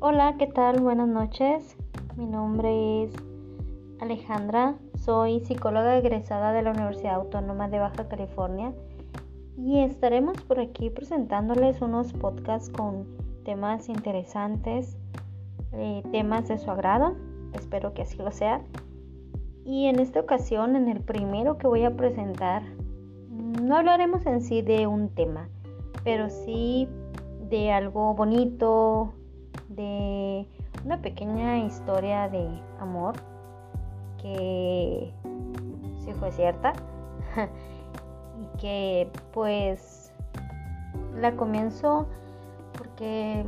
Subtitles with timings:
[0.00, 0.80] Hola, ¿qué tal?
[0.80, 1.76] Buenas noches.
[2.16, 3.12] Mi nombre es
[3.98, 4.76] Alejandra.
[4.94, 8.72] Soy psicóloga egresada de la Universidad Autónoma de Baja California
[9.56, 13.08] y estaremos por aquí presentándoles unos podcasts con
[13.44, 14.96] temas interesantes,
[15.72, 17.16] eh, temas de su agrado.
[17.52, 18.62] Espero que así lo sea.
[19.64, 22.62] Y en esta ocasión, en el primero que voy a presentar,
[23.28, 25.48] no hablaremos en sí de un tema,
[26.04, 26.88] pero sí
[27.50, 29.14] de algo bonito,
[29.68, 30.46] de
[30.84, 32.48] una pequeña historia de
[32.80, 33.14] amor
[34.20, 35.12] que
[36.04, 36.72] sí fue cierta
[38.40, 40.12] y que pues
[41.14, 42.06] la comienzo
[42.76, 43.44] porque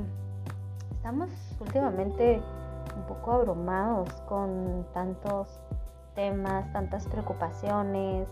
[0.97, 2.43] estamos últimamente
[2.97, 5.61] un poco abrumados con tantos
[6.15, 8.29] temas, tantas preocupaciones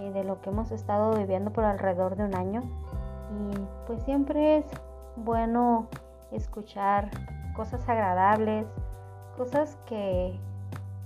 [0.00, 2.62] eh, de lo que hemos estado viviendo por alrededor de un año.
[3.30, 4.66] Y pues siempre es
[5.16, 5.88] bueno
[6.32, 7.10] escuchar
[7.54, 8.66] cosas agradables,
[9.36, 10.38] cosas que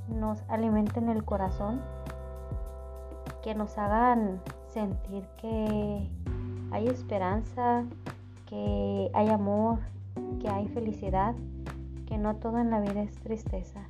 [0.09, 1.81] nos alimenten el corazón,
[3.43, 6.09] que nos hagan sentir que
[6.71, 7.85] hay esperanza,
[8.47, 9.79] que hay amor,
[10.41, 11.35] que hay felicidad,
[12.07, 13.81] que no todo en la vida es tristeza.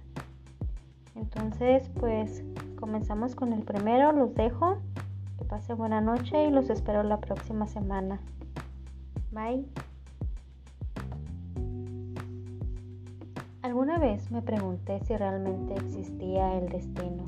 [1.14, 2.42] Entonces, pues
[2.78, 4.78] comenzamos con el primero, los dejo.
[5.38, 8.20] Que pase buena noche y los espero la próxima semana.
[9.30, 9.66] Bye.
[13.70, 17.22] Alguna vez me pregunté si realmente existía el destino,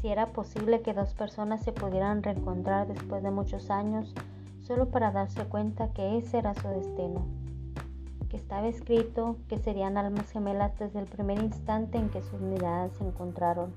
[0.00, 4.12] si era posible que dos personas se pudieran reencontrar después de muchos años
[4.62, 7.24] solo para darse cuenta que ese era su destino,
[8.28, 12.90] que estaba escrito que serían almas gemelas desde el primer instante en que sus miradas
[12.94, 13.72] se encontraron.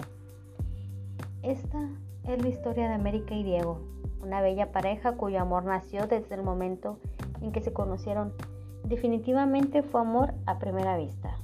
[1.44, 1.90] Esta
[2.24, 3.82] es la historia de América y Diego,
[4.24, 6.98] una bella pareja cuyo amor nació desde el momento
[7.40, 8.34] en que se conocieron
[8.84, 11.38] Definitivamente fue amor a primera vista.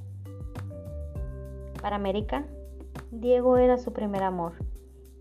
[1.81, 2.45] Para América,
[3.11, 4.53] Diego era su primer amor,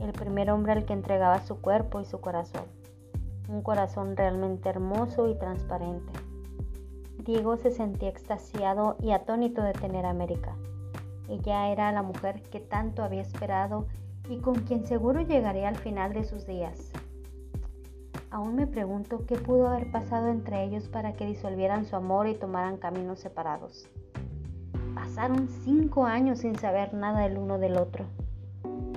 [0.00, 2.64] el primer hombre al que entregaba su cuerpo y su corazón,
[3.48, 6.12] un corazón realmente hermoso y transparente.
[7.24, 10.56] Diego se sentía extasiado y atónito de tener a América.
[11.28, 13.86] Ella era la mujer que tanto había esperado
[14.28, 16.92] y con quien seguro llegaría al final de sus días.
[18.30, 22.34] Aún me pregunto qué pudo haber pasado entre ellos para que disolvieran su amor y
[22.34, 23.88] tomaran caminos separados.
[24.94, 28.04] Pasaron cinco años sin saber nada del uno del otro.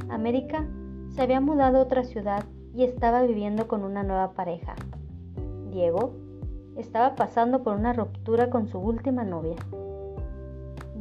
[0.09, 0.67] América
[1.15, 2.43] se había mudado a otra ciudad
[2.73, 4.75] y estaba viviendo con una nueva pareja.
[5.71, 6.13] Diego
[6.75, 9.55] estaba pasando por una ruptura con su última novia.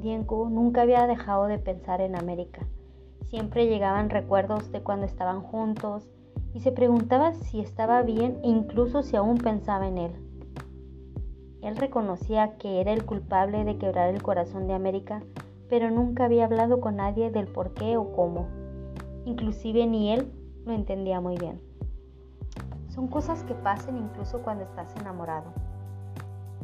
[0.00, 2.60] Diego nunca había dejado de pensar en América.
[3.26, 6.08] Siempre llegaban recuerdos de cuando estaban juntos,
[6.54, 10.12] y se preguntaba si estaba bien e incluso si aún pensaba en él.
[11.62, 15.22] Él reconocía que era el culpable de quebrar el corazón de América,
[15.68, 18.48] pero nunca había hablado con nadie del por qué o cómo.
[19.24, 20.32] Inclusive ni él
[20.64, 21.60] lo entendía muy bien.
[22.88, 25.52] Son cosas que pasan incluso cuando estás enamorado.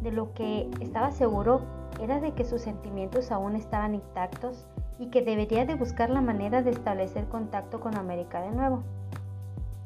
[0.02, 1.60] De lo que estaba seguro
[2.00, 4.66] era de que sus sentimientos aún estaban intactos
[4.98, 8.82] y que debería de buscar la manera de establecer contacto con América de nuevo.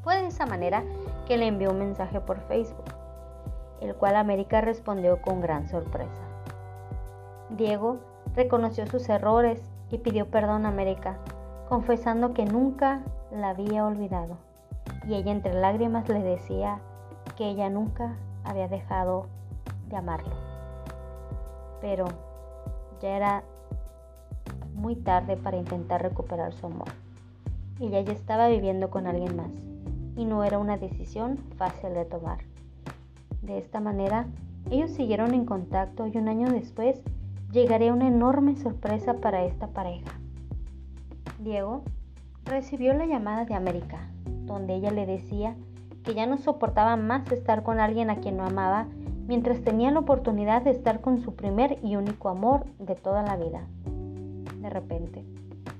[0.03, 0.83] Fue de esa manera
[1.27, 2.85] que le envió un mensaje por Facebook,
[3.83, 6.23] el cual América respondió con gran sorpresa.
[7.51, 7.99] Diego
[8.35, 9.61] reconoció sus errores
[9.91, 11.19] y pidió perdón a América,
[11.69, 14.39] confesando que nunca la había olvidado.
[15.07, 16.81] Y ella entre lágrimas le decía
[17.37, 19.27] que ella nunca había dejado
[19.89, 20.35] de amarlo.
[21.83, 22.07] Pero
[23.01, 23.43] ya era
[24.75, 26.89] muy tarde para intentar recuperar su amor.
[27.81, 29.70] Ella ya estaba viviendo con alguien más
[30.21, 32.41] y no era una decisión fácil de tomar.
[33.41, 34.27] De esta manera,
[34.71, 37.01] ellos siguieron en contacto y un año después
[37.51, 40.13] llegaría una enorme sorpresa para esta pareja.
[41.39, 41.85] Diego
[42.45, 44.11] recibió la llamada de América,
[44.45, 45.57] donde ella le decía
[46.05, 48.89] que ya no soportaba más estar con alguien a quien no amaba
[49.27, 53.39] mientras tenía la oportunidad de estar con su primer y único amor de toda la
[53.39, 53.63] vida.
[54.61, 55.25] De repente,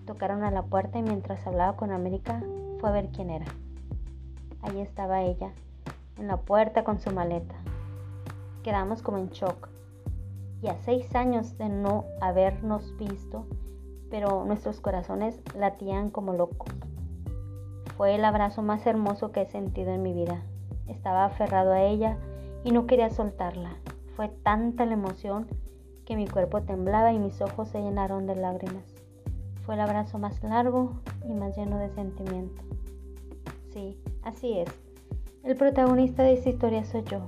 [0.07, 2.43] tocaron a la puerta y mientras hablaba con América
[2.79, 3.45] fue a ver quién era.
[4.63, 5.53] Allí estaba ella,
[6.19, 7.55] en la puerta con su maleta.
[8.63, 9.69] Quedamos como en shock.
[10.63, 13.47] Y a seis años de no habernos visto,
[14.11, 16.69] pero nuestros corazones latían como locos.
[17.97, 20.43] Fue el abrazo más hermoso que he sentido en mi vida.
[20.89, 22.19] Estaba aferrado a ella
[22.65, 23.77] y no quería soltarla.
[24.17, 25.47] Fue tanta la emoción
[26.05, 28.85] que mi cuerpo temblaba y mis ojos se llenaron de lágrimas.
[29.65, 32.63] Fue el abrazo más largo y más lleno de sentimiento.
[33.73, 34.69] Sí, así es.
[35.45, 37.21] El protagonista de esta historia soy yo.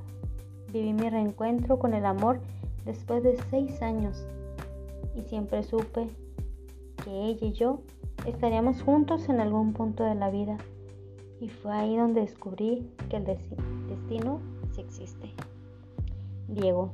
[0.73, 2.41] Viví mi reencuentro con el amor
[2.85, 4.27] después de seis años
[5.15, 6.09] y siempre supe
[7.05, 7.81] que ella y yo
[8.27, 10.59] estaríamos juntos en algún punto de la vida.
[11.41, 14.41] Y fue ahí donde descubrí que el destino
[14.73, 15.31] sí existe.
[16.49, 16.93] Diego.